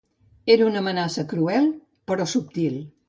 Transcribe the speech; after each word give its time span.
Era 0.53 0.65
una 0.69 0.81
amenaça 0.85 1.25
cruel, 1.35 1.69
però 2.13 2.29
subtil. 2.33 2.81